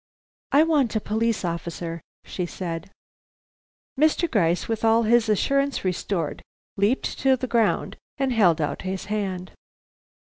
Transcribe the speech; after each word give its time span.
"I 0.51 0.63
want 0.63 0.95
a 0.95 0.99
police 0.99 1.45
officer," 1.45 2.01
she 2.25 2.47
said. 2.47 2.89
Mr. 3.99 4.27
Gryce, 4.27 4.67
with 4.67 4.83
all 4.83 5.03
his 5.03 5.29
assurance 5.29 5.85
restored, 5.85 6.41
leaped 6.75 7.19
to 7.19 7.35
the 7.37 7.45
ground 7.45 7.97
and 8.17 8.33
held 8.33 8.59
out 8.59 8.81
his 8.81 9.05
hand. 9.13 9.51